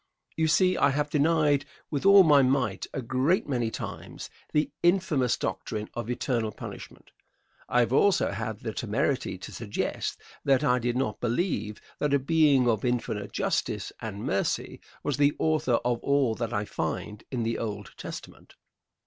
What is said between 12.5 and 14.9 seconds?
of infinite justice and mercy